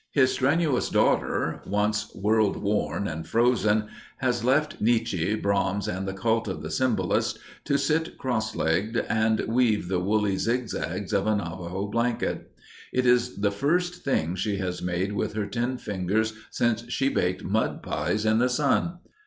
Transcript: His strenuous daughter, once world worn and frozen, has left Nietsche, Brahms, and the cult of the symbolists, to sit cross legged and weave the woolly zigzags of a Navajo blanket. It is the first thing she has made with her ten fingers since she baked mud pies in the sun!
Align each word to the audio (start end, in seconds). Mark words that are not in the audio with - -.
His 0.09 0.31
strenuous 0.33 0.89
daughter, 0.89 1.61
once 1.63 2.11
world 2.15 2.57
worn 2.57 3.07
and 3.07 3.27
frozen, 3.27 3.85
has 4.17 4.43
left 4.43 4.81
Nietsche, 4.81 5.35
Brahms, 5.35 5.87
and 5.87 6.07
the 6.07 6.13
cult 6.15 6.47
of 6.47 6.63
the 6.63 6.71
symbolists, 6.71 7.37
to 7.65 7.77
sit 7.77 8.17
cross 8.17 8.55
legged 8.55 8.97
and 9.09 9.41
weave 9.41 9.89
the 9.89 9.99
woolly 9.99 10.37
zigzags 10.37 11.13
of 11.13 11.27
a 11.27 11.35
Navajo 11.35 11.85
blanket. 11.85 12.51
It 12.91 13.05
is 13.05 13.41
the 13.41 13.51
first 13.51 14.03
thing 14.03 14.33
she 14.33 14.57
has 14.57 14.81
made 14.81 15.11
with 15.13 15.33
her 15.33 15.45
ten 15.45 15.77
fingers 15.77 16.33
since 16.49 16.83
she 16.91 17.07
baked 17.07 17.43
mud 17.43 17.83
pies 17.83 18.25
in 18.25 18.39
the 18.39 18.49
sun! 18.49 18.97